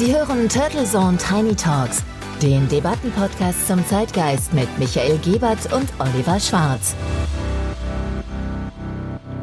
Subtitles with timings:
[0.00, 2.02] Sie hören Turtle Zone Tiny Talks,
[2.40, 6.96] den Debattenpodcast zum Zeitgeist mit Michael Gebert und Oliver Schwarz.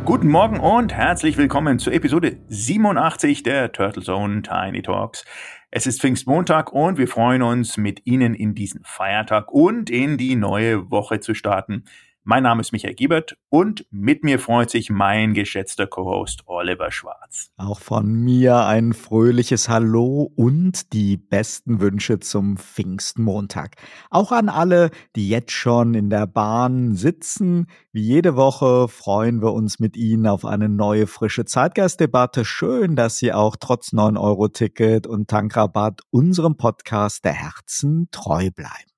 [0.04, 5.26] Guten Morgen und herzlich willkommen zur Episode 87 der Turtle Zone Tiny Talks.
[5.70, 10.36] Es ist Pfingstmontag und wir freuen uns, mit Ihnen in diesen Feiertag und in die
[10.36, 11.84] neue Woche zu starten.
[12.30, 17.52] Mein Name ist Michael Giebert und mit mir freut sich mein geschätzter Co-Host Oliver Schwarz.
[17.56, 23.78] Auch von mir ein fröhliches Hallo und die besten Wünsche zum Pfingstmontag.
[24.10, 27.68] Auch an alle, die jetzt schon in der Bahn sitzen.
[27.94, 32.44] Wie jede Woche freuen wir uns mit Ihnen auf eine neue frische Zeitgeistdebatte.
[32.44, 38.97] Schön, dass Sie auch trotz 9-Euro-Ticket und Tankrabatt unserem Podcast der Herzen treu bleiben.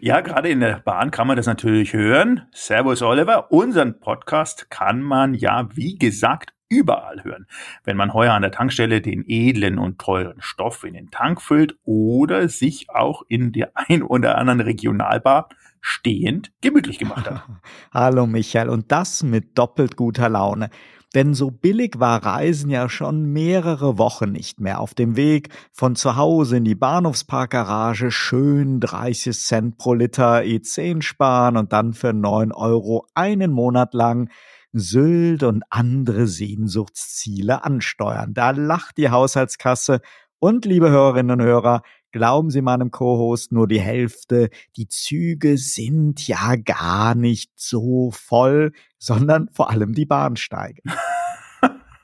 [0.00, 2.42] Ja, gerade in der Bahn kann man das natürlich hören.
[2.52, 3.50] Servus Oliver.
[3.50, 7.46] Unseren Podcast kann man ja, wie gesagt, überall hören.
[7.84, 11.76] Wenn man heuer an der Tankstelle den edlen und teuren Stoff in den Tank füllt
[11.84, 15.48] oder sich auch in der ein oder anderen Regionalbar
[15.80, 17.42] stehend gemütlich gemacht hat.
[17.92, 20.70] Hallo Michael und das mit doppelt guter Laune.
[21.14, 24.80] Denn so billig war Reisen ja schon mehrere Wochen nicht mehr.
[24.80, 31.02] Auf dem Weg von zu Hause in die Bahnhofsparkgarage schön 30 Cent pro Liter E10
[31.02, 34.30] sparen und dann für 9 Euro einen Monat lang
[34.72, 38.32] Sylt und andere Sehnsuchtsziele ansteuern.
[38.32, 40.00] Da lacht die Haushaltskasse
[40.38, 44.50] und liebe Hörerinnen und Hörer, glauben Sie meinem Co-Host nur die Hälfte.
[44.76, 50.82] Die Züge sind ja gar nicht so voll, sondern vor allem die Bahnsteige.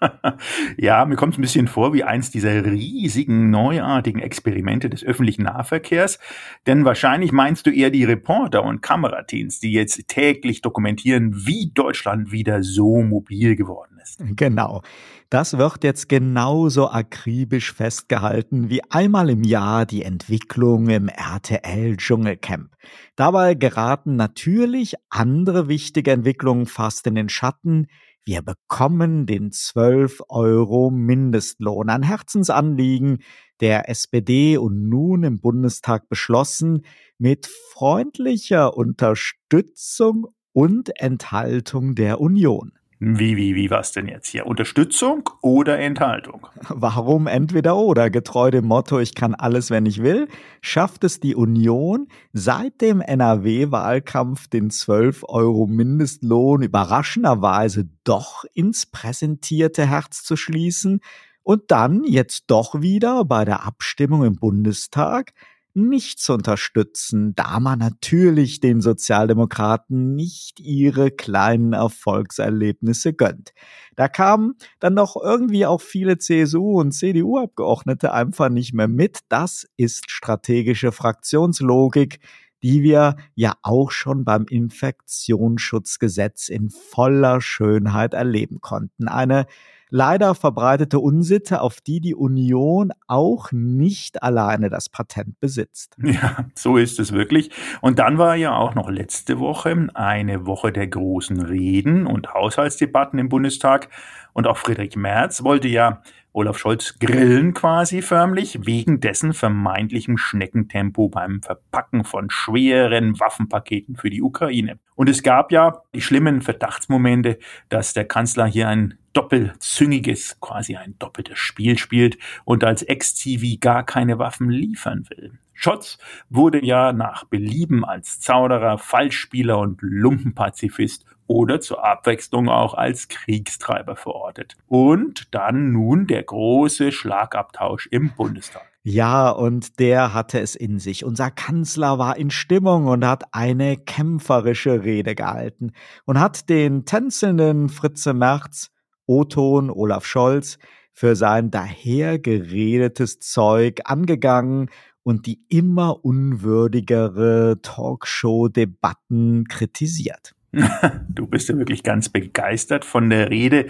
[0.76, 5.44] ja, mir kommt es ein bisschen vor wie eins dieser riesigen, neuartigen Experimente des öffentlichen
[5.44, 6.18] Nahverkehrs.
[6.66, 12.32] Denn wahrscheinlich meinst du eher die Reporter und Kamerateams, die jetzt täglich dokumentieren, wie Deutschland
[12.32, 14.20] wieder so mobil geworden ist.
[14.36, 14.82] Genau.
[15.28, 22.70] Das wird jetzt genauso akribisch festgehalten wie einmal im Jahr die Entwicklung im RTL Dschungelcamp.
[23.16, 27.88] Dabei geraten natürlich andere wichtige Entwicklungen fast in den Schatten.
[28.28, 31.88] Wir bekommen den 12 Euro Mindestlohn.
[31.88, 33.22] Ein Herzensanliegen
[33.60, 36.84] der SPD und nun im Bundestag beschlossen
[37.18, 42.75] mit freundlicher Unterstützung und Enthaltung der Union.
[42.98, 44.46] Wie, wie, wie, was denn jetzt hier?
[44.46, 46.46] Unterstützung oder Enthaltung?
[46.68, 48.08] Warum entweder oder?
[48.08, 50.28] Getreu dem Motto, ich kann alles, wenn ich will,
[50.62, 59.86] schafft es die Union seit dem NRW-Wahlkampf den 12 Euro Mindestlohn überraschenderweise doch ins präsentierte
[59.86, 61.00] Herz zu schließen
[61.42, 65.32] und dann jetzt doch wieder bei der Abstimmung im Bundestag
[65.76, 73.52] nicht zu unterstützen, da man natürlich den Sozialdemokraten nicht ihre kleinen Erfolgserlebnisse gönnt.
[73.94, 79.20] Da kamen dann doch irgendwie auch viele CSU und CDU-Abgeordnete einfach nicht mehr mit.
[79.28, 82.20] Das ist strategische Fraktionslogik,
[82.62, 89.08] die wir ja auch schon beim Infektionsschutzgesetz in voller Schönheit erleben konnten.
[89.08, 89.46] Eine
[89.90, 95.96] leider verbreitete Unsitte, auf die die Union auch nicht alleine das Patent besitzt.
[96.02, 97.50] Ja, so ist es wirklich.
[97.80, 103.18] Und dann war ja auch noch letzte Woche eine Woche der großen Reden und Haushaltsdebatten
[103.18, 103.88] im Bundestag.
[104.36, 106.02] Und auch Friedrich Merz wollte ja
[106.34, 114.10] Olaf Scholz grillen quasi förmlich, wegen dessen vermeintlichem Schneckentempo beim Verpacken von schweren Waffenpaketen für
[114.10, 114.78] die Ukraine.
[114.94, 117.38] Und es gab ja die schlimmen Verdachtsmomente,
[117.70, 123.86] dass der Kanzler hier ein doppelzüngiges, quasi ein doppeltes Spiel spielt und als Ex-Zivi gar
[123.86, 125.38] keine Waffen liefern will.
[125.54, 125.96] Scholz
[126.28, 133.96] wurde ja nach Belieben als Zauderer, Falschspieler und Lumpenpazifist oder zur Abwechslung auch als Kriegstreiber
[133.96, 134.56] verortet.
[134.66, 138.62] Und dann nun der große Schlagabtausch im Bundestag.
[138.88, 141.04] Ja, und der hatte es in sich.
[141.04, 145.72] Unser Kanzler war in Stimmung und hat eine kämpferische Rede gehalten
[146.04, 148.70] und hat den tänzelnden Fritze Merz,
[149.06, 150.58] Oton, Olaf Scholz
[150.92, 154.70] für sein dahergeredetes Zeug angegangen
[155.02, 160.35] und die immer unwürdigere Talkshow-Debatten kritisiert.
[161.08, 163.66] Du bist ja wirklich ganz begeistert von der Rede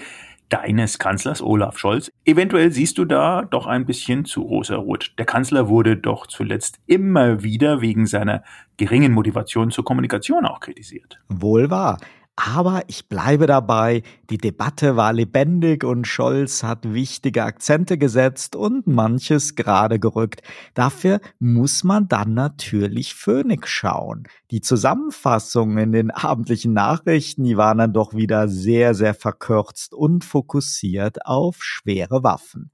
[0.48, 2.12] deines Kanzlers Olaf Scholz.
[2.24, 5.12] Eventuell siehst du da doch ein bisschen zu rosarot.
[5.18, 8.42] Der Kanzler wurde doch zuletzt immer wieder wegen seiner
[8.76, 11.18] geringen Motivation zur Kommunikation auch kritisiert.
[11.28, 11.98] Wohl wahr.
[12.38, 18.86] Aber ich bleibe dabei, die Debatte war lebendig und Scholz hat wichtige Akzente gesetzt und
[18.86, 20.42] manches gerade gerückt.
[20.74, 24.24] Dafür muss man dann natürlich Phoenix schauen.
[24.50, 30.22] Die Zusammenfassungen in den abendlichen Nachrichten, die waren dann doch wieder sehr, sehr verkürzt und
[30.22, 32.70] fokussiert auf schwere Waffen.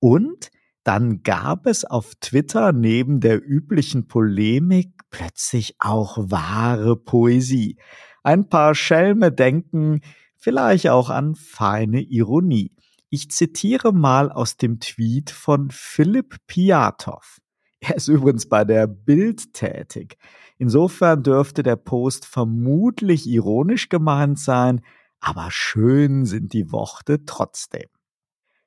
[0.00, 0.50] Und
[0.82, 7.76] dann gab es auf Twitter neben der üblichen Polemik plötzlich auch wahre Poesie.
[8.24, 10.00] Ein paar Schelme denken
[10.34, 12.72] vielleicht auch an feine Ironie.
[13.10, 17.38] Ich zitiere mal aus dem Tweet von Philipp Piatow.
[17.80, 20.16] Er ist übrigens bei der Bild tätig.
[20.56, 24.80] Insofern dürfte der Post vermutlich ironisch gemeint sein,
[25.20, 27.90] aber schön sind die Worte trotzdem.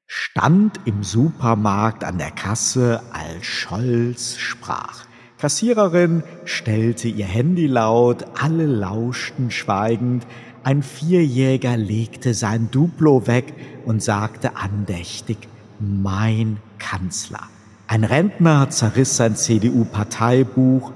[0.06, 5.07] Stand im Supermarkt an der Kasse, als Scholz sprach.
[5.38, 10.26] Kassiererin stellte ihr Handy laut, alle lauschten schweigend,
[10.64, 13.54] ein Vierjäger legte sein Duplo weg
[13.86, 15.38] und sagte andächtig,
[15.80, 17.44] mein Kanzler.
[17.86, 20.92] Ein Rentner zerriss sein CDU-Parteibuch,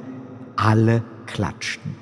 [0.56, 2.01] alle klatschten.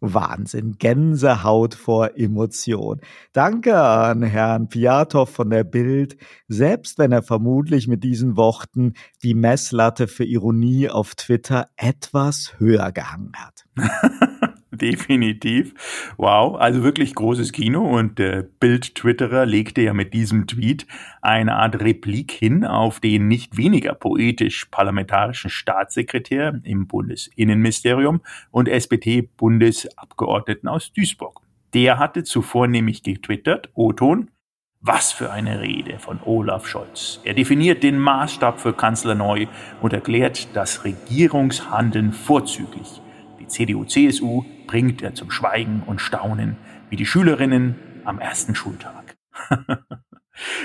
[0.00, 3.00] Wahnsinn, Gänsehaut vor Emotion.
[3.32, 6.16] Danke an Herrn Piatow von der Bild,
[6.48, 12.92] selbst wenn er vermutlich mit diesen Worten die Messlatte für Ironie auf Twitter etwas höher
[12.92, 13.64] gehangen hat.
[14.80, 15.74] Definitiv.
[16.16, 20.86] Wow, also wirklich großes Kino und der Bild-Twitterer legte ja mit diesem Tweet
[21.22, 28.20] eine Art Replik hin auf den nicht weniger poetisch parlamentarischen Staatssekretär im Bundesinnenministerium
[28.50, 31.40] und SPD-Bundesabgeordneten aus Duisburg.
[31.74, 34.30] Der hatte zuvor nämlich getwittert, O-Ton,
[34.80, 37.20] was für eine Rede von Olaf Scholz.
[37.24, 39.46] Er definiert den Maßstab für Kanzler neu
[39.80, 43.00] und erklärt das Regierungshandeln vorzüglich.
[43.46, 46.56] Die CDU-CSU bringt er zum Schweigen und Staunen,
[46.90, 49.16] wie die Schülerinnen am ersten Schultag.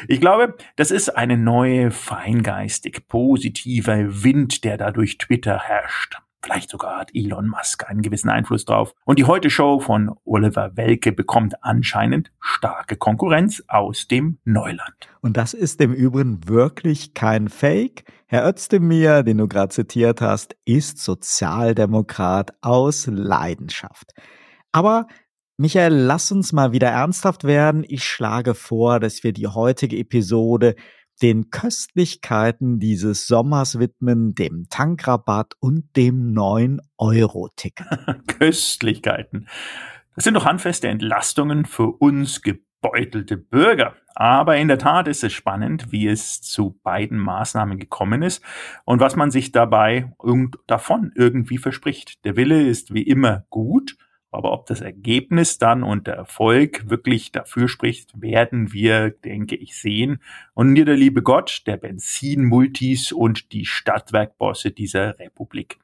[0.08, 6.18] ich glaube, das ist eine neue, feingeistig positive Wind, der da durch Twitter herrscht.
[6.44, 8.94] Vielleicht sogar hat Elon Musk einen gewissen Einfluss drauf.
[9.06, 15.10] Und die Heute-Show von Oliver Welke bekommt anscheinend starke Konkurrenz aus dem Neuland.
[15.22, 18.06] Und das ist im Übrigen wirklich kein Fake.
[18.26, 24.14] Herr Özdemir, den du gerade zitiert hast, ist Sozialdemokrat aus Leidenschaft.
[24.72, 25.08] Aber
[25.58, 27.86] Michael, lass uns mal wieder ernsthaft werden.
[27.88, 30.76] Ich schlage vor, dass wir die heutige Episode
[31.22, 37.88] den Köstlichkeiten dieses Sommers widmen, dem Tankrabatt und dem 9-Euro-Ticket.
[38.28, 39.48] Köstlichkeiten.
[40.16, 43.96] Das sind doch handfeste Entlastungen für uns gebeutelte Bürger.
[44.14, 48.44] Aber in der Tat ist es spannend, wie es zu beiden Maßnahmen gekommen ist
[48.84, 50.12] und was man sich dabei
[50.68, 52.26] davon irgendwie verspricht.
[52.26, 53.96] Der Wille ist wie immer gut,
[54.32, 59.78] aber ob das Ergebnis dann und der Erfolg wirklich dafür spricht, werden wir, denke ich,
[59.78, 60.22] sehen.
[60.54, 65.78] Und dir der liebe Gott, der Benzinmultis und die Stadtwerkbosse dieser Republik.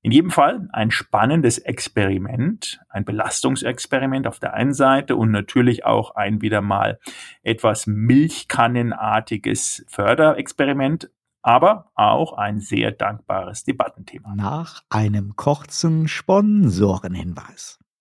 [0.00, 6.14] In jedem Fall ein spannendes Experiment, ein Belastungsexperiment auf der einen Seite und natürlich auch
[6.14, 7.00] ein wieder mal
[7.42, 11.10] etwas Milchkannenartiges Förderexperiment,
[11.42, 14.36] aber auch ein sehr dankbares Debattenthema.
[14.36, 17.80] Nach einem kurzen Sponsorenhinweis.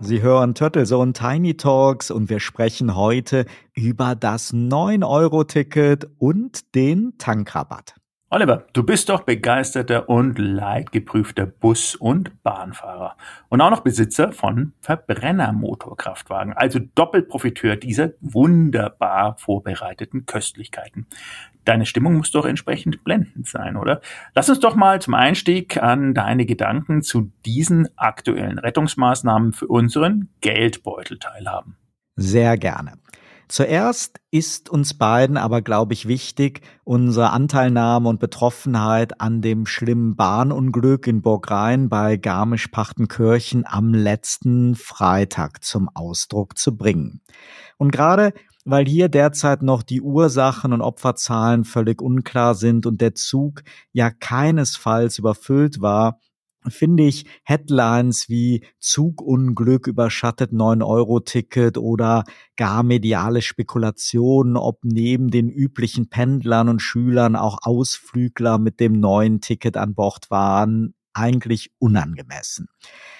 [0.00, 7.97] Sie hören Turtlesohn Tiny Talks und wir sprechen heute über das 9-Euro-Ticket und den Tankrabatt.
[8.30, 13.16] Oliver, du bist doch begeisterter und leidgeprüfter Bus- und Bahnfahrer
[13.48, 21.06] und auch noch Besitzer von Verbrennermotorkraftwagen, also Doppelprofiteur dieser wunderbar vorbereiteten Köstlichkeiten.
[21.64, 24.02] Deine Stimmung muss doch entsprechend blendend sein, oder?
[24.34, 30.28] Lass uns doch mal zum Einstieg an deine Gedanken zu diesen aktuellen Rettungsmaßnahmen für unseren
[30.42, 31.78] Geldbeutel teilhaben.
[32.14, 32.98] Sehr gerne.
[33.48, 40.16] Zuerst ist uns beiden aber, glaube ich, wichtig, unsere Anteilnahme und Betroffenheit an dem schlimmen
[40.16, 47.22] Bahnunglück in Burgrhein bei Garmisch-Partenkirchen am letzten Freitag zum Ausdruck zu bringen.
[47.78, 48.34] Und gerade
[48.70, 53.62] weil hier derzeit noch die Ursachen und Opferzahlen völlig unklar sind und der Zug
[53.92, 56.20] ja keinesfalls überfüllt war,
[56.70, 62.24] finde ich Headlines wie Zugunglück überschattet 9-Euro-Ticket oder
[62.56, 69.40] gar mediale Spekulationen, ob neben den üblichen Pendlern und Schülern auch Ausflügler mit dem neuen
[69.40, 72.68] Ticket an Bord waren, eigentlich unangemessen.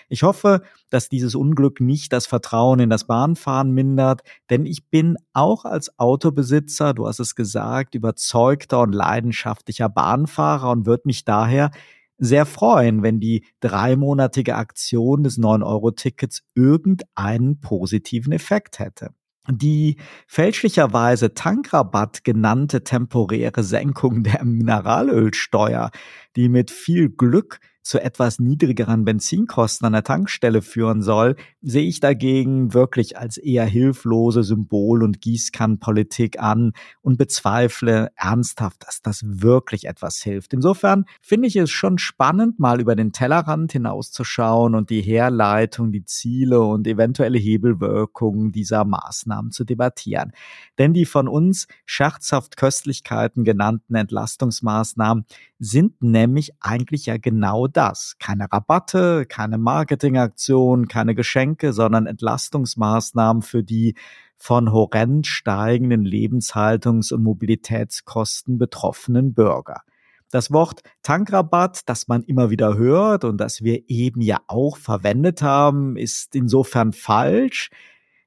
[0.09, 5.17] Ich hoffe, dass dieses Unglück nicht das Vertrauen in das Bahnfahren mindert, denn ich bin
[5.35, 11.71] auch als Autobesitzer, du hast es gesagt, überzeugter und leidenschaftlicher Bahnfahrer und würde mich daher
[12.19, 19.11] sehr freuen, wenn die dreimonatige Aktion des 9-Euro-Tickets irgendeinen positiven Effekt hätte.
[19.51, 19.97] Die
[20.27, 25.91] fälschlicherweise Tankrabatt genannte temporäre Senkung der Mineralölsteuer,
[26.37, 32.01] die mit viel Glück zu etwas niedrigeren Benzinkosten an der Tankstelle führen soll, sehe ich
[32.01, 39.87] dagegen wirklich als eher hilflose Symbol- und Gießkannenpolitik an und bezweifle ernsthaft, dass das wirklich
[39.87, 40.53] etwas hilft.
[40.53, 46.05] Insofern finde ich es schon spannend, mal über den Tellerrand hinauszuschauen und die Herleitung, die
[46.05, 50.33] Ziele und eventuelle Hebelwirkungen dieser Maßnahmen zu debattieren.
[50.79, 55.25] Denn die von uns scherzhaft Köstlichkeiten genannten Entlastungsmaßnahmen
[55.59, 58.17] sind nämlich eigentlich ja genau das.
[58.19, 63.95] Keine Rabatte, keine Marketingaktion, keine Geschenke, sondern Entlastungsmaßnahmen für die
[64.37, 69.83] von horrend steigenden Lebenshaltungs- und Mobilitätskosten betroffenen Bürger.
[70.31, 75.41] Das Wort Tankrabatt, das man immer wieder hört und das wir eben ja auch verwendet
[75.41, 77.71] haben, ist insofern falsch,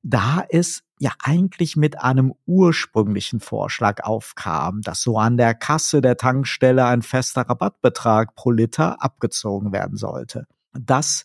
[0.01, 6.15] da es ja eigentlich mit einem ursprünglichen Vorschlag aufkam, dass so an der Kasse der
[6.15, 10.45] Tankstelle ein fester Rabattbetrag pro Liter abgezogen werden sollte.
[10.73, 11.23] Das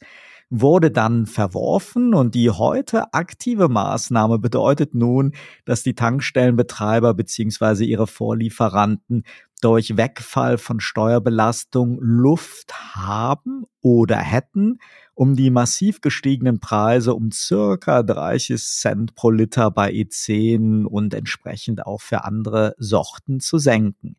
[0.49, 5.33] wurde dann verworfen und die heute aktive Maßnahme bedeutet nun,
[5.66, 9.25] dass die Tankstellenbetreiber beziehungsweise ihre Vorlieferanten
[9.60, 14.78] durch Wegfall von Steuerbelastung Luft haben oder hätten,
[15.14, 21.86] um die massiv gestiegenen Preise um circa 30 Cent pro Liter bei E10 und entsprechend
[21.86, 24.16] auch für andere Sorten zu senken.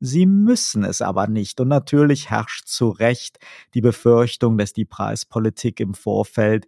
[0.00, 1.60] Sie müssen es aber nicht.
[1.60, 3.38] Und natürlich herrscht zu Recht
[3.72, 6.66] die Befürchtung, dass die Preispolitik im Vorfeld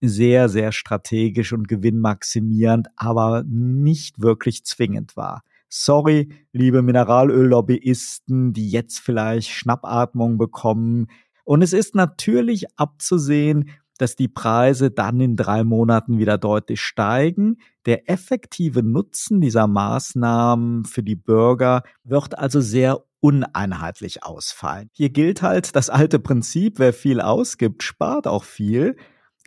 [0.00, 5.42] sehr, sehr strategisch und gewinnmaximierend, aber nicht wirklich zwingend war.
[5.68, 11.08] Sorry, liebe Mineralöllobbyisten, die jetzt vielleicht Schnappatmung bekommen.
[11.44, 17.58] Und es ist natürlich abzusehen, dass die Preise dann in drei Monaten wieder deutlich steigen.
[17.84, 24.90] Der effektive Nutzen dieser Maßnahmen für die Bürger wird also sehr uneinheitlich ausfallen.
[24.92, 28.96] Hier gilt halt das alte Prinzip, wer viel ausgibt, spart auch viel.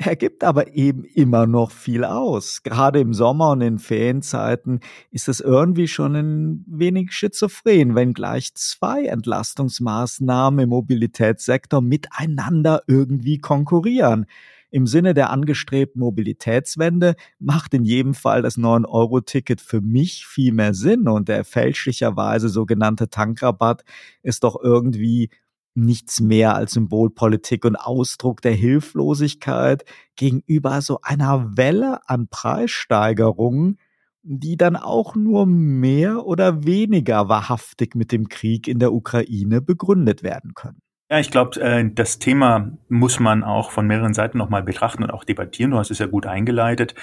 [0.03, 2.63] Er gibt aber eben immer noch viel aus.
[2.63, 4.79] Gerade im Sommer und in Ferienzeiten
[5.11, 13.37] ist es irgendwie schon ein wenig schizophren, wenn gleich zwei Entlastungsmaßnahmen im Mobilitätssektor miteinander irgendwie
[13.37, 14.25] konkurrieren.
[14.71, 20.73] Im Sinne der angestrebten Mobilitätswende macht in jedem Fall das 9-Euro-Ticket für mich viel mehr
[20.73, 23.83] Sinn und der fälschlicherweise sogenannte Tankrabatt
[24.23, 25.29] ist doch irgendwie
[25.73, 29.85] nichts mehr als Symbolpolitik und Ausdruck der Hilflosigkeit
[30.15, 33.77] gegenüber so einer Welle an Preissteigerungen,
[34.23, 40.23] die dann auch nur mehr oder weniger wahrhaftig mit dem Krieg in der Ukraine begründet
[40.23, 40.81] werden können.
[41.11, 45.11] Ja, ich glaube, äh, das Thema muss man auch von mehreren Seiten nochmal betrachten und
[45.11, 45.71] auch debattieren.
[45.71, 46.95] Du hast es ja gut eingeleitet.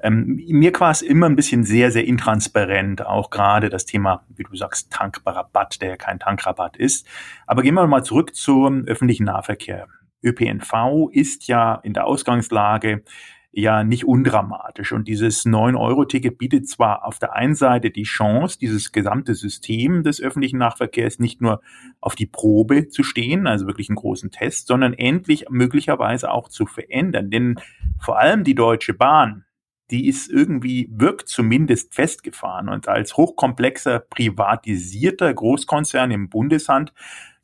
[0.00, 4.44] Ähm, mir war es immer ein bisschen sehr, sehr intransparent, auch gerade das Thema, wie
[4.44, 7.08] du sagst, Tankrabatt, der ja kein Tankrabatt ist.
[7.48, 9.88] Aber gehen wir mal zurück zum öffentlichen Nahverkehr.
[10.22, 13.02] ÖPNV ist ja in der Ausgangslage
[13.56, 14.92] ja nicht undramatisch.
[14.92, 20.20] Und dieses 9-Euro-Ticket bietet zwar auf der einen Seite die Chance, dieses gesamte System des
[20.20, 21.62] öffentlichen Nahverkehrs nicht nur
[22.02, 26.66] auf die Probe zu stehen, also wirklich einen großen Test, sondern endlich möglicherweise auch zu
[26.66, 27.30] verändern.
[27.30, 27.58] Denn
[27.98, 29.46] vor allem die Deutsche Bahn,
[29.90, 36.92] die ist irgendwie, wirkt zumindest festgefahren und als hochkomplexer, privatisierter Großkonzern im Bundeshand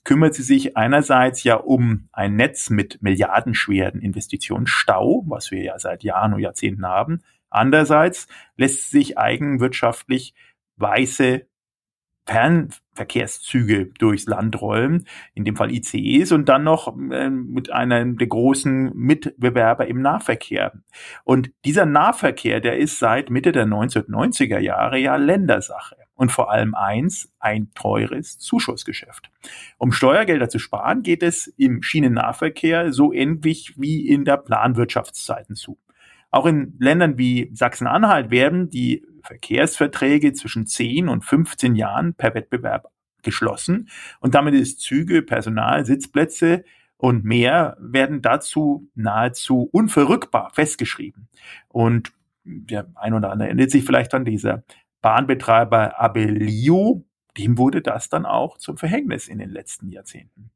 [0.04, 6.02] kümmert sie sich einerseits ja um ein Netz mit milliardenschweren Investitionsstau, was wir ja seit
[6.02, 7.23] Jahren und Jahrzehnten haben.
[7.50, 10.35] Andererseits lässt sich eigenwirtschaftlich
[10.76, 11.47] weiße
[12.26, 18.28] Fernverkehrszüge durchs Land rollen, in dem Fall ICEs und dann noch äh, mit einem der
[18.28, 20.73] großen Mitbewerber im Nahverkehr.
[21.25, 26.76] Und dieser Nahverkehr, der ist seit Mitte der 1990er Jahre ja Ländersache und vor allem
[26.76, 29.29] eins, ein teures Zuschussgeschäft.
[29.76, 35.81] Um Steuergelder zu sparen, geht es im Schienennahverkehr so ähnlich wie in der Planwirtschaftszeiten zu.
[36.31, 42.93] Auch in Ländern wie Sachsen-Anhalt werden die Verkehrsverträge zwischen 10 und 15 Jahren per Wettbewerb
[43.25, 43.88] geschlossen
[44.21, 46.62] und damit ist Züge, Personal, Sitzplätze
[46.99, 51.26] und mehr werden dazu nahezu unverrückbar festgeschrieben.
[51.67, 52.12] Und
[52.45, 54.62] der ein oder andere erinnert sich vielleicht an dieser
[55.02, 57.04] Bahnbetreiber Abellio,
[57.37, 60.50] dem wurde das dann auch zum Verhängnis in den letzten Jahrzehnten.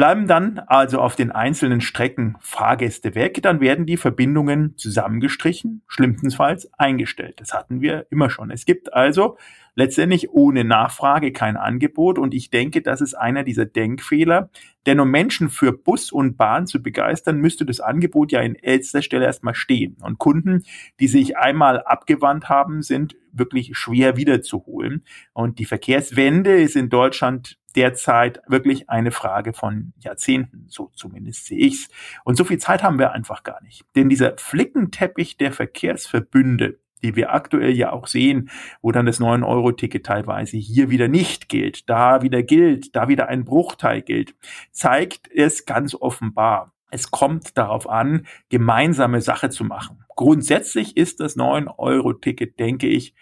[0.00, 6.70] Bleiben dann also auf den einzelnen Strecken Fahrgäste weg, dann werden die Verbindungen zusammengestrichen, schlimmstenfalls
[6.78, 7.34] eingestellt.
[7.36, 8.50] Das hatten wir immer schon.
[8.50, 9.36] Es gibt also
[9.74, 14.48] letztendlich ohne Nachfrage kein Angebot und ich denke, das ist einer dieser Denkfehler,
[14.86, 19.02] denn um Menschen für Bus und Bahn zu begeistern, müsste das Angebot ja in erster
[19.02, 19.98] Stelle erstmal stehen.
[20.00, 20.64] Und Kunden,
[20.98, 25.04] die sich einmal abgewandt haben, sind wirklich schwer wiederzuholen.
[25.34, 31.58] Und die Verkehrswende ist in Deutschland derzeit wirklich eine Frage von Jahrzehnten, so zumindest sehe
[31.58, 31.88] ich's.
[32.24, 33.84] Und so viel Zeit haben wir einfach gar nicht.
[33.96, 38.50] Denn dieser Flickenteppich der Verkehrsverbünde, die wir aktuell ja auch sehen,
[38.82, 43.44] wo dann das 9-Euro-Ticket teilweise hier wieder nicht gilt, da wieder gilt, da wieder ein
[43.44, 44.34] Bruchteil gilt,
[44.70, 46.74] zeigt es ganz offenbar.
[46.90, 50.04] Es kommt darauf an, gemeinsame Sache zu machen.
[50.16, 53.14] Grundsätzlich ist das 9-Euro-Ticket, denke ich,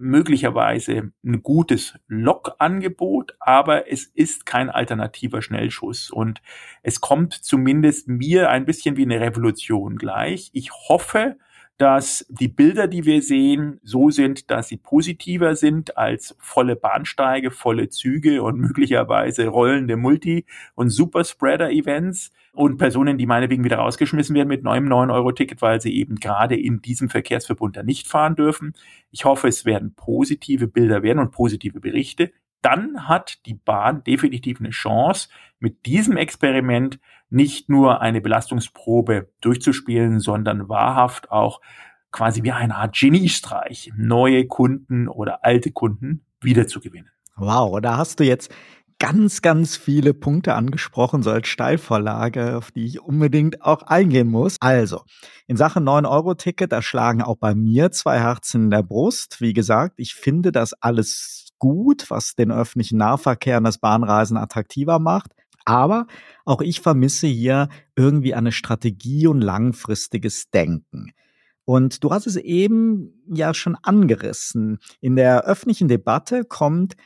[0.00, 6.40] möglicherweise ein gutes Log-Angebot, aber es ist kein alternativer Schnellschuss und
[6.82, 10.50] es kommt zumindest mir ein bisschen wie eine Revolution gleich.
[10.54, 11.36] Ich hoffe,
[11.80, 17.50] dass die Bilder, die wir sehen, so sind, dass sie positiver sind als volle Bahnsteige,
[17.50, 20.44] volle Züge und möglicherweise rollende Multi-
[20.74, 26.16] und Superspreader-Events und Personen, die meinetwegen wieder rausgeschmissen werden mit neuem 9-Euro-Ticket, weil sie eben
[26.16, 28.74] gerade in diesem Verkehrsverbund da nicht fahren dürfen.
[29.10, 32.30] Ich hoffe, es werden positive Bilder werden und positive Berichte.
[32.62, 36.98] Dann hat die Bahn definitiv eine Chance, mit diesem Experiment
[37.28, 41.60] nicht nur eine Belastungsprobe durchzuspielen, sondern wahrhaft auch
[42.10, 47.10] quasi wie eine Art Geniestreich neue Kunden oder alte Kunden wiederzugewinnen.
[47.36, 48.52] Wow, da hast du jetzt
[48.98, 54.56] ganz, ganz viele Punkte angesprochen, so als Steilvorlage, auf die ich unbedingt auch eingehen muss.
[54.60, 55.02] Also,
[55.46, 59.40] in Sachen 9-Euro-Ticket, da schlagen auch bei mir zwei Herzen in der Brust.
[59.40, 64.98] Wie gesagt, ich finde das alles gut, was den öffentlichen Nahverkehr und das Bahnreisen attraktiver
[64.98, 65.30] macht.
[65.64, 66.08] Aber
[66.44, 71.12] auch ich vermisse hier irgendwie eine Strategie und langfristiges Denken.
[71.64, 74.78] Und du hast es eben ja schon angerissen.
[75.00, 76.96] In der öffentlichen Debatte kommt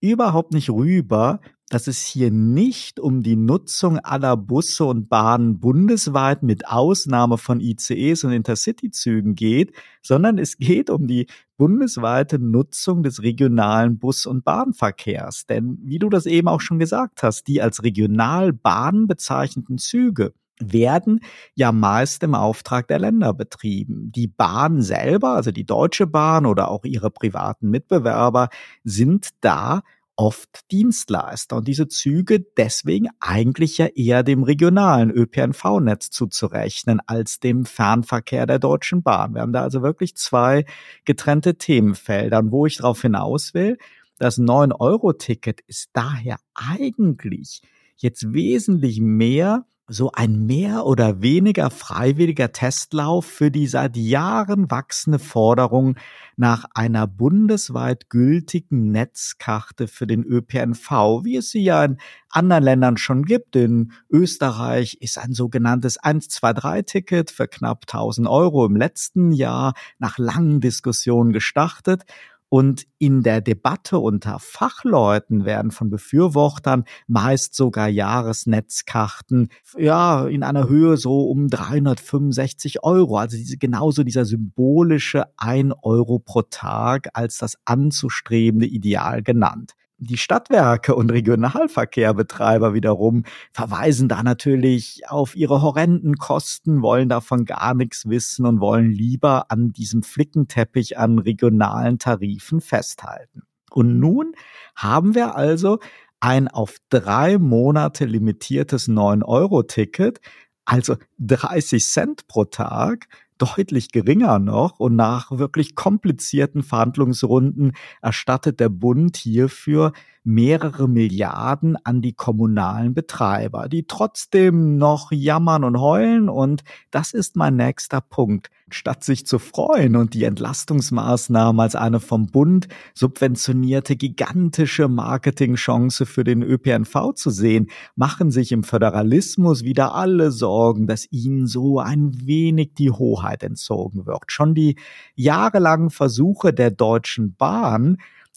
[0.00, 1.40] überhaupt nicht rüber,
[1.70, 7.60] dass es hier nicht um die Nutzung aller Busse und Bahnen bundesweit mit Ausnahme von
[7.60, 14.44] ICEs und Intercity-Zügen geht, sondern es geht um die bundesweite Nutzung des regionalen Bus- und
[14.44, 15.46] Bahnverkehrs.
[15.46, 21.20] Denn wie du das eben auch schon gesagt hast, die als Regionalbahn bezeichneten Züge werden
[21.54, 24.10] ja meist im Auftrag der Länder betrieben.
[24.12, 28.48] Die Bahn selber, also die Deutsche Bahn oder auch ihre privaten Mitbewerber,
[28.84, 29.82] sind da
[30.20, 37.64] oft Dienstleister und diese Züge deswegen eigentlich ja eher dem regionalen ÖPNV-Netz zuzurechnen als dem
[37.64, 39.32] Fernverkehr der Deutschen Bahn.
[39.32, 40.66] Wir haben da also wirklich zwei
[41.06, 42.42] getrennte Themenfelder.
[42.50, 43.78] Wo ich darauf hinaus will,
[44.18, 47.62] das 9-Euro-Ticket ist daher eigentlich
[47.96, 55.18] jetzt wesentlich mehr so ein mehr oder weniger freiwilliger Testlauf für die seit Jahren wachsende
[55.18, 55.96] Forderung
[56.36, 61.98] nach einer bundesweit gültigen Netzkarte für den ÖPNV, wie es sie ja in
[62.30, 63.56] anderen Ländern schon gibt.
[63.56, 70.60] In Österreich ist ein sogenanntes 123-Ticket für knapp 1000 Euro im letzten Jahr nach langen
[70.60, 72.04] Diskussionen gestartet.
[72.50, 80.68] Und in der Debatte unter Fachleuten werden von Befürwortern meist sogar Jahresnetzkarten, ja, in einer
[80.68, 83.18] Höhe so um 365 Euro.
[83.18, 89.74] Also diese, genauso dieser symbolische 1 Euro pro Tag als das anzustrebende Ideal genannt.
[90.02, 97.74] Die Stadtwerke und Regionalverkehrbetreiber wiederum verweisen da natürlich auf ihre horrenden Kosten, wollen davon gar
[97.74, 103.42] nichts wissen und wollen lieber an diesem Flickenteppich an regionalen Tarifen festhalten.
[103.70, 104.32] Und nun
[104.74, 105.80] haben wir also
[106.18, 110.22] ein auf drei Monate limitiertes 9-Euro-Ticket,
[110.64, 113.06] also 30 Cent pro Tag,
[113.40, 117.72] deutlich geringer noch und nach wirklich komplizierten Verhandlungsrunden
[118.02, 125.80] erstattet der Bund hierfür mehrere Milliarden an die kommunalen Betreiber, die trotzdem noch jammern und
[125.80, 126.28] heulen.
[126.28, 128.50] Und das ist mein nächster Punkt.
[128.72, 136.22] Statt sich zu freuen und die Entlastungsmaßnahmen als eine vom Bund subventionierte gigantische Marketingchance für
[136.22, 142.12] den ÖPNV zu sehen, machen sich im Föderalismus wieder alle Sorgen, dass ihnen so ein
[142.26, 144.30] wenig die Hoheit entzogen wird.
[144.30, 144.76] Schon die
[145.16, 147.96] jahrelangen Versuche der Deutschen Bahn,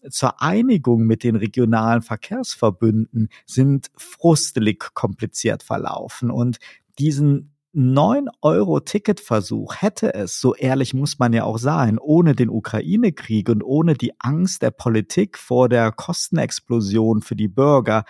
[0.09, 6.31] zur Einigung mit den regionalen Verkehrsverbünden sind frustelig kompliziert verlaufen.
[6.31, 6.57] Und
[6.99, 13.63] diesen 9-Euro-Ticketversuch hätte es, so ehrlich muss man ja auch sein, ohne den Ukraine-Krieg und
[13.63, 18.05] ohne die Angst der Politik vor der Kostenexplosion für die Bürger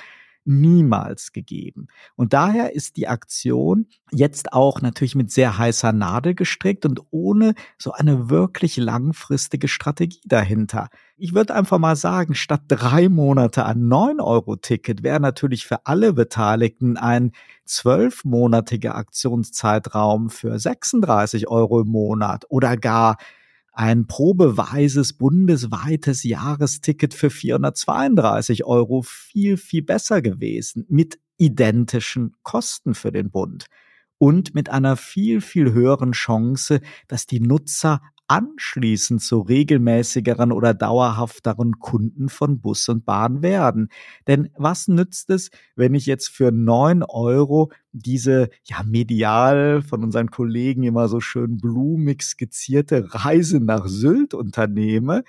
[0.45, 1.87] niemals gegeben.
[2.15, 7.55] Und daher ist die Aktion jetzt auch natürlich mit sehr heißer Nadel gestrickt und ohne
[7.77, 10.89] so eine wirklich langfristige Strategie dahinter.
[11.15, 16.97] Ich würde einfach mal sagen, statt drei Monate ein 9-Euro-Ticket wäre natürlich für alle Beteiligten
[16.97, 17.31] ein
[17.65, 23.17] zwölfmonatiger Aktionszeitraum für 36 Euro im Monat oder gar
[23.73, 33.11] ein probeweises bundesweites Jahresticket für 432 Euro viel, viel besser gewesen mit identischen Kosten für
[33.11, 33.65] den Bund
[34.19, 41.79] und mit einer viel, viel höheren Chance, dass die Nutzer anschließend zu regelmäßigeren oder dauerhafteren
[41.79, 43.89] Kunden von Bus und Bahn werden.
[44.27, 50.31] Denn was nützt es, wenn ich jetzt für neun Euro diese ja medial von unseren
[50.31, 55.23] Kollegen immer so schön blumig skizzierte Reise nach Sylt unternehme,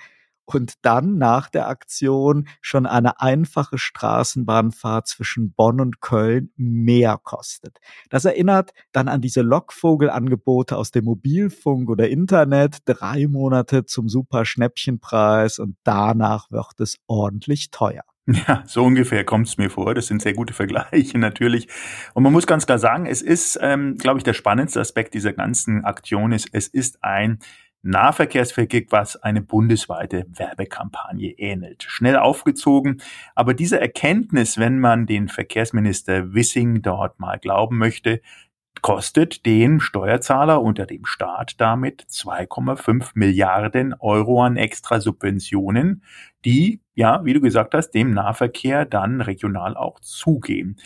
[0.45, 7.79] und dann nach der Aktion schon eine einfache Straßenbahnfahrt zwischen Bonn und Köln mehr kostet.
[8.09, 14.45] Das erinnert dann an diese Lockvogelangebote aus dem Mobilfunk oder Internet, drei Monate zum super
[14.45, 18.03] Schnäppchenpreis und danach wird es ordentlich teuer.
[18.27, 19.93] Ja, so ungefähr kommt es mir vor.
[19.93, 21.67] Das sind sehr gute Vergleiche natürlich.
[22.15, 25.33] Und man muss ganz klar sagen, es ist, ähm, glaube ich, der spannendste Aspekt dieser
[25.33, 27.39] ganzen Aktion ist, es ist ein
[27.85, 31.83] Nahverkehrsverkehr, was eine bundesweite Werbekampagne ähnelt.
[31.87, 33.01] Schnell aufgezogen,
[33.35, 38.21] aber diese Erkenntnis, wenn man den Verkehrsminister Wissing dort mal glauben möchte,
[38.81, 46.03] kostet den Steuerzahler unter dem Staat damit 2,5 Milliarden Euro an extra Subventionen,
[46.43, 50.77] die, ja, wie du gesagt hast, dem Nahverkehr dann regional auch zugehen.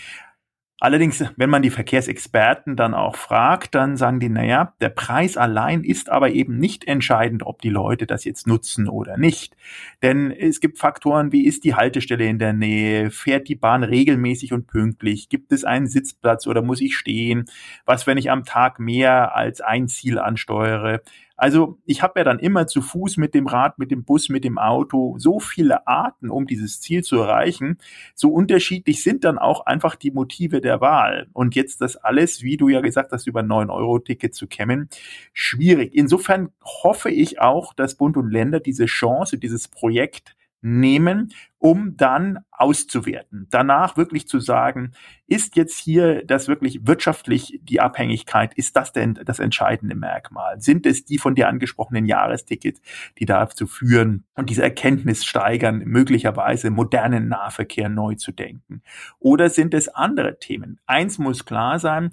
[0.82, 5.84] Allerdings, wenn man die Verkehrsexperten dann auch fragt, dann sagen die, naja, der Preis allein
[5.84, 9.58] ist aber eben nicht entscheidend, ob die Leute das jetzt nutzen oder nicht.
[10.02, 14.54] Denn es gibt Faktoren, wie ist die Haltestelle in der Nähe, fährt die Bahn regelmäßig
[14.54, 17.46] und pünktlich, gibt es einen Sitzplatz oder muss ich stehen,
[17.86, 21.02] was, wenn ich am Tag mehr als ein Ziel ansteuere,
[21.40, 24.44] also ich habe ja dann immer zu Fuß mit dem Rad, mit dem Bus, mit
[24.44, 27.78] dem Auto so viele Arten, um dieses Ziel zu erreichen.
[28.14, 31.28] So unterschiedlich sind dann auch einfach die Motive der Wahl.
[31.34, 34.90] Und jetzt das alles, wie du ja gesagt hast, über 9-Euro-Ticket zu kämmen,
[35.34, 35.96] schwierig.
[35.96, 42.40] Insofern hoffe ich auch, dass Bund und Länder diese Chance, dieses Projekt nehmen, um dann
[42.52, 43.48] auszuwerten.
[43.50, 44.92] Danach wirklich zu sagen,
[45.28, 50.60] ist jetzt hier das wirklich wirtschaftlich die Abhängigkeit, ist das denn das entscheidende Merkmal?
[50.60, 52.82] Sind es die von dir angesprochenen Jahrestickets,
[53.18, 58.82] die dazu führen und diese Erkenntnis steigern, möglicherweise modernen Nahverkehr neu zu denken?
[59.20, 60.80] Oder sind es andere Themen?
[60.86, 62.12] Eins muss klar sein,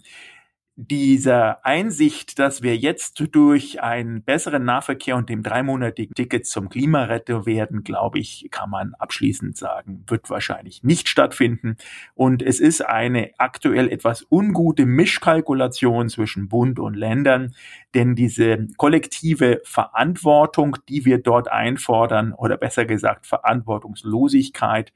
[0.78, 7.46] dieser Einsicht, dass wir jetzt durch einen besseren Nahverkehr und dem dreimonatigen Ticket zum Klimaretter
[7.46, 11.78] werden, glaube ich, kann man abschließend sagen, wird wahrscheinlich nicht stattfinden.
[12.14, 17.54] Und es ist eine aktuell etwas ungute Mischkalkulation zwischen Bund und Ländern,
[17.94, 24.92] denn diese kollektive Verantwortung, die wir dort einfordern, oder besser gesagt Verantwortungslosigkeit,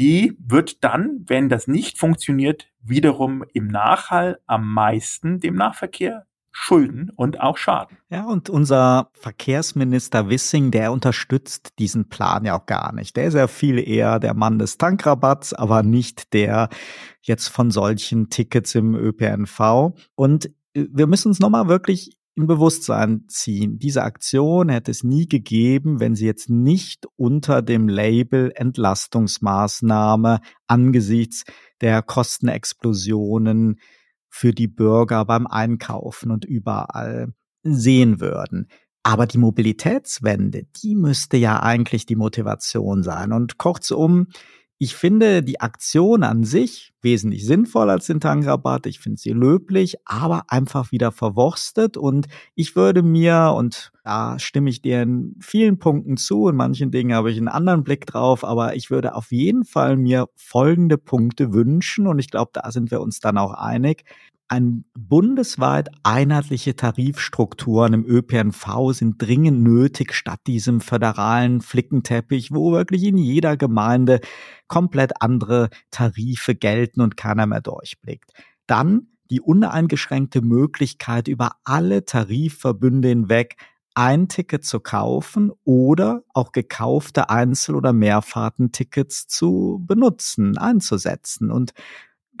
[0.00, 7.10] die wird dann, wenn das nicht funktioniert, wiederum im Nachhall am meisten dem Nahverkehr schulden
[7.14, 7.98] und auch schaden.
[8.08, 13.16] Ja, und unser Verkehrsminister Wissing, der unterstützt diesen Plan ja auch gar nicht.
[13.16, 16.68] Der ist ja viel eher der Mann des Tankrabatts, aber nicht der
[17.20, 19.92] jetzt von solchen Tickets im ÖPNV.
[20.16, 23.78] Und äh, wir müssen uns nochmal wirklich in Bewusstsein ziehen.
[23.78, 31.44] Diese Aktion hätte es nie gegeben, wenn sie jetzt nicht unter dem Label Entlastungsmaßnahme angesichts
[31.80, 33.80] der Kostenexplosionen
[34.28, 38.68] für die Bürger beim Einkaufen und überall sehen würden.
[39.02, 43.32] Aber die Mobilitätswende, die müsste ja eigentlich die Motivation sein.
[43.32, 44.28] Und kurzum,
[44.82, 48.86] ich finde die Aktion an sich wesentlich sinnvoller als den Tankrabatt.
[48.86, 51.98] Ich finde sie löblich, aber einfach wieder verworstet.
[51.98, 56.90] Und ich würde mir, und da stimme ich dir in vielen Punkten zu, in manchen
[56.90, 60.96] Dingen habe ich einen anderen Blick drauf, aber ich würde auf jeden Fall mir folgende
[60.96, 62.06] Punkte wünschen.
[62.06, 64.04] Und ich glaube, da sind wir uns dann auch einig
[64.50, 73.04] ein bundesweit einheitliche Tarifstrukturen im ÖPNV sind dringend nötig statt diesem föderalen Flickenteppich, wo wirklich
[73.04, 74.20] in jeder Gemeinde
[74.66, 78.32] komplett andere Tarife gelten und keiner mehr durchblickt.
[78.66, 83.54] Dann die uneingeschränkte Möglichkeit, über alle Tarifverbünde hinweg
[83.94, 91.52] ein Ticket zu kaufen oder auch gekaufte Einzel- oder Mehrfahrtentickets zu benutzen, einzusetzen.
[91.52, 91.72] Und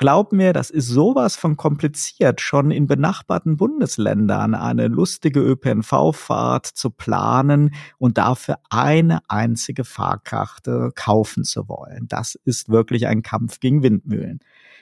[0.00, 6.88] Glaub mir, das ist sowas von kompliziert, schon in benachbarten Bundesländern eine lustige ÖPNV-Fahrt zu
[6.88, 12.06] planen und dafür eine einzige Fahrkarte kaufen zu wollen.
[12.08, 14.40] Das ist wirklich ein Kampf gegen Windmühlen.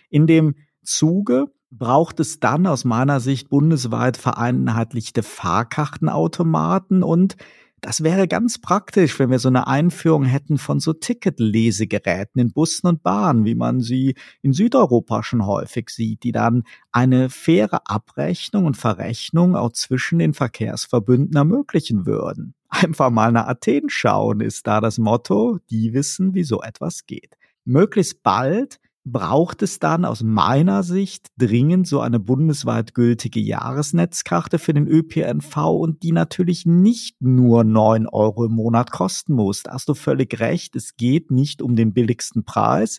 [0.08, 0.54] In dem
[0.84, 7.36] Zuge braucht es dann aus meiner Sicht bundesweit vereinheitlichte Fahrkartenautomaten und
[7.80, 12.86] das wäre ganz praktisch, wenn wir so eine Einführung hätten von so Ticketlesegeräten in Bussen
[12.86, 18.66] und Bahnen, wie man sie in Südeuropa schon häufig sieht, die dann eine faire Abrechnung
[18.66, 22.54] und Verrechnung auch zwischen den Verkehrsverbünden ermöglichen würden.
[22.68, 27.36] Einfach mal nach Athen schauen ist da das Motto, die wissen, wie so etwas geht.
[27.64, 34.74] Möglichst bald braucht es dann aus meiner Sicht dringend so eine bundesweit gültige Jahresnetzkarte für
[34.74, 39.62] den ÖPNV und die natürlich nicht nur neun Euro im Monat kosten muss.
[39.62, 40.76] Da hast du völlig recht.
[40.76, 42.98] Es geht nicht um den billigsten Preis.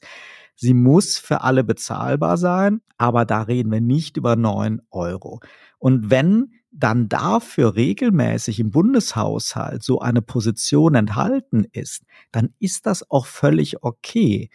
[0.56, 5.40] Sie muss für alle bezahlbar sein, aber da reden wir nicht über neun Euro.
[5.78, 13.10] Und wenn dann dafür regelmäßig im Bundeshaushalt so eine Position enthalten ist, dann ist das
[13.10, 14.50] auch völlig okay.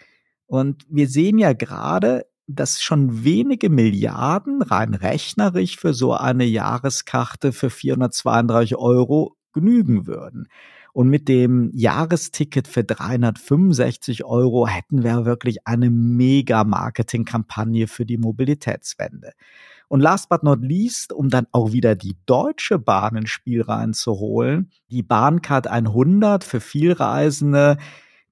[0.47, 7.53] Und wir sehen ja gerade, dass schon wenige Milliarden rein rechnerisch für so eine Jahreskarte
[7.53, 10.49] für 432 Euro genügen würden.
[10.93, 18.17] Und mit dem Jahresticket für 365 Euro hätten wir wirklich eine mega Marketingkampagne für die
[18.17, 19.33] Mobilitätswende.
[19.89, 24.71] Und last but not least, um dann auch wieder die Deutsche Bahn ins Spiel reinzuholen,
[24.91, 27.77] die Bahncard 100 für Vielreisende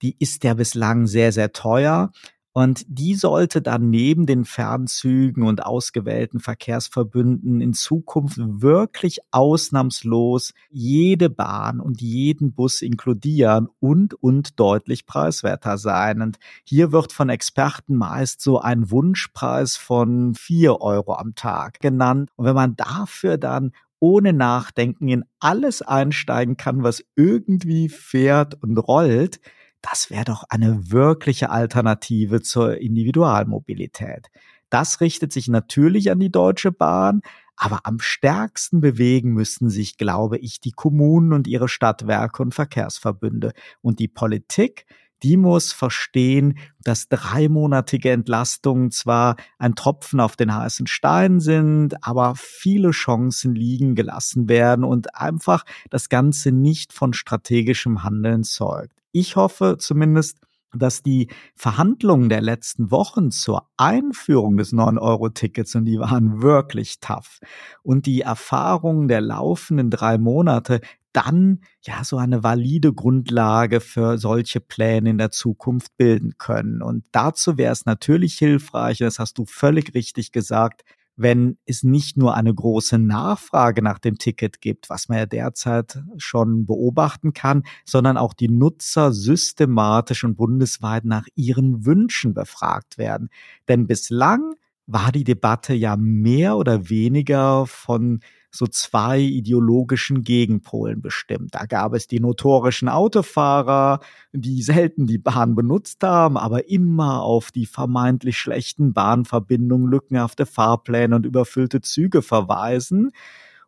[0.03, 2.11] die ist ja bislang sehr, sehr teuer.
[2.55, 11.31] Und die sollte dann neben den Fernzügen und ausgewählten Verkehrsverbünden in Zukunft wirklich ausnahmslos jede
[11.31, 16.21] Bahn und jeden Bus inkludieren und, und deutlich preiswerter sein.
[16.21, 22.29] Und hier wird von Experten meist so ein Wunschpreis von vier Euro am Tag genannt.
[22.37, 28.77] Und wenn man dafür dann ohne Nachdenken in alles einsteigen kann, was irgendwie fährt und
[28.77, 29.41] rollt,
[29.83, 34.31] das wäre doch eine wirkliche Alternative zur Individualmobilität.
[34.71, 37.21] Das richtet sich natürlich an die Deutsche Bahn,
[37.57, 43.53] aber am stärksten bewegen müssten sich, glaube ich, die Kommunen und ihre Stadtwerke und Verkehrsverbünde.
[43.83, 44.87] Und die Politik,
[45.23, 52.35] die muss verstehen, dass dreimonatige Entlastungen zwar ein Tropfen auf den heißen Stein sind, aber
[52.37, 59.02] viele Chancen liegen gelassen werden und einfach das Ganze nicht von strategischem Handeln zeugt.
[59.13, 60.39] Ich hoffe zumindest,
[60.75, 67.41] dass die Verhandlungen der letzten Wochen zur Einführung des 9-Euro-Tickets, und die waren wirklich tough,
[67.83, 70.81] und die Erfahrungen der laufenden drei Monate
[71.13, 76.81] dann ja so eine valide Grundlage für solche Pläne in der Zukunft bilden können.
[76.81, 80.85] Und dazu wäre es natürlich hilfreich, das hast du völlig richtig gesagt,
[81.17, 86.03] wenn es nicht nur eine große Nachfrage nach dem Ticket gibt, was man ja derzeit
[86.17, 93.29] schon beobachten kann, sondern auch die Nutzer systematisch und bundesweit nach ihren Wünschen befragt werden.
[93.69, 94.55] Denn bislang
[94.87, 98.21] war die Debatte ja mehr oder weniger von
[98.55, 101.55] so zwei ideologischen Gegenpolen bestimmt.
[101.55, 104.01] Da gab es die notorischen Autofahrer,
[104.33, 111.17] die selten die Bahn benutzt haben, aber immer auf die vermeintlich schlechten Bahnverbindungen, lückenhafte Fahrpläne
[111.17, 113.13] und überfüllte Züge verweisen.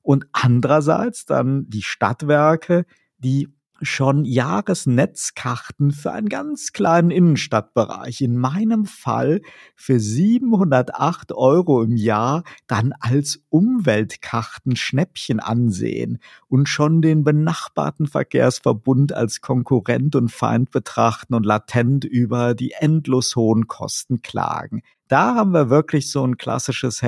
[0.02, 2.84] Und andererseits dann die Stadtwerke,
[3.16, 3.48] die
[3.82, 9.40] schon Jahresnetzkarten für einen ganz kleinen Innenstadtbereich, in meinem Fall
[9.74, 19.12] für 708 Euro im Jahr, dann als Umweltkarten Schnäppchen ansehen und schon den benachbarten Verkehrsverbund
[19.12, 24.82] als Konkurrent und Feind betrachten und latent über die endlos hohen Kosten klagen.
[25.08, 27.02] Da haben wir wirklich so ein klassisches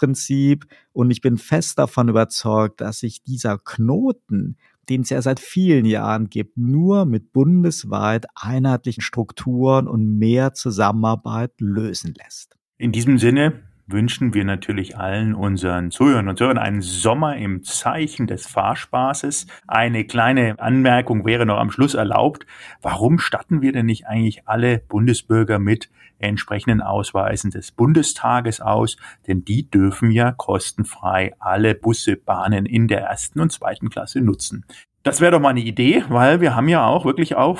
[0.00, 4.56] Henne-Ei-Prinzip und ich bin fest davon überzeugt, dass sich dieser Knoten
[4.88, 11.52] den es ja seit vielen Jahren gibt, nur mit bundesweit einheitlichen Strukturen und mehr Zusammenarbeit
[11.60, 12.56] lösen lässt.
[12.76, 18.26] In diesem Sinne wünschen wir natürlich allen unseren Zuhörern und Zuhörern einen Sommer im Zeichen
[18.26, 19.46] des Fahrspaßes.
[19.66, 22.46] Eine kleine Anmerkung wäre noch am Schluss erlaubt.
[22.82, 28.96] Warum statten wir denn nicht eigentlich alle Bundesbürger mit entsprechenden Ausweisen des Bundestages aus?
[29.26, 34.64] Denn die dürfen ja kostenfrei alle Busse, Bahnen in der ersten und zweiten Klasse nutzen.
[35.02, 37.58] Das wäre doch mal eine Idee, weil wir haben ja auch wirklich auch,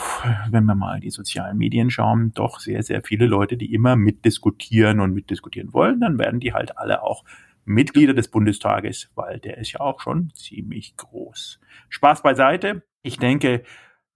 [0.51, 5.01] wenn wir mal die sozialen Medien schauen, doch sehr, sehr viele Leute, die immer mitdiskutieren
[5.01, 6.01] und mitdiskutieren wollen.
[6.01, 7.25] Dann werden die halt alle auch
[7.65, 11.61] Mitglieder des Bundestages, weil der ist ja auch schon ziemlich groß.
[11.89, 12.83] Spaß beiseite.
[13.03, 13.63] Ich denke,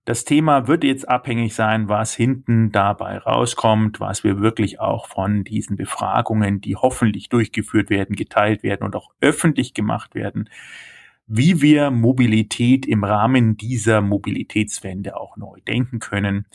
[0.06, 5.44] Das Thema wird jetzt abhängig sein, was hinten dabei rauskommt, was wir wirklich auch von
[5.44, 10.50] diesen Befragungen, die hoffentlich durchgeführt werden, geteilt werden und auch öffentlich gemacht werden,
[11.26, 16.46] wie wir Mobilität im Rahmen dieser Mobilitätswende auch neu denken können.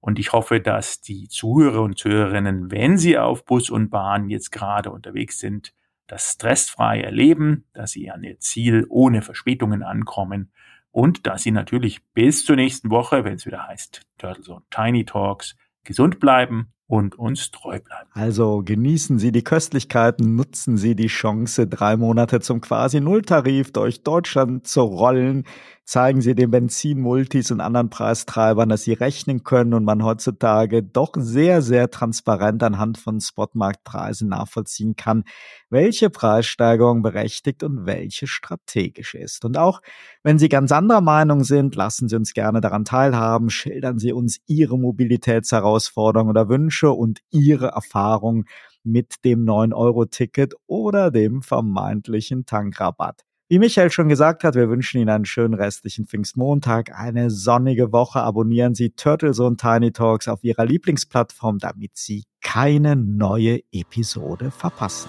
[0.00, 4.50] Und ich hoffe, dass die Zuhörer und Zuhörerinnen, wenn sie auf Bus und Bahn jetzt
[4.52, 5.72] gerade unterwegs sind,
[6.06, 10.50] das stressfrei erleben, dass sie an ihr Ziel ohne Verspätungen ankommen
[10.90, 15.04] und dass Sie natürlich bis zur nächsten Woche, wenn es wieder heißt Turtles und Tiny
[15.04, 15.54] Talks,
[15.84, 18.08] gesund bleiben und uns treu bleiben.
[18.12, 24.02] Also genießen Sie die Köstlichkeiten, nutzen Sie die Chance, drei Monate zum quasi Nulltarif durch
[24.02, 25.44] Deutschland zu rollen
[25.88, 31.12] zeigen sie den Benzinmultis und anderen Preistreibern, dass sie rechnen können und man heutzutage doch
[31.16, 35.24] sehr, sehr transparent anhand von Spotmarktpreisen nachvollziehen kann,
[35.70, 39.44] welche Preissteigerung berechtigt und welche strategisch ist.
[39.44, 39.80] Und auch
[40.22, 44.38] wenn Sie ganz anderer Meinung sind, lassen Sie uns gerne daran teilhaben, schildern Sie uns
[44.46, 48.44] Ihre Mobilitätsherausforderungen oder Wünsche und Ihre Erfahrungen
[48.84, 53.24] mit dem 9-Euro-Ticket oder dem vermeintlichen Tankrabatt.
[53.50, 58.20] Wie Michael schon gesagt hat, wir wünschen Ihnen einen schönen restlichen Pfingstmontag, eine sonnige Woche.
[58.20, 65.08] Abonnieren Sie Turtles und Tiny Talks auf Ihrer Lieblingsplattform, damit Sie keine neue Episode verpassen.